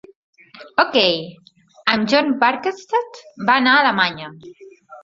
Okey, 0.83 1.19
amb 1.93 2.09
John 2.15 2.35
Barkstead, 2.45 3.25
va 3.51 3.61
anar 3.63 3.77
a 3.79 3.87
Alemanya. 3.87 4.35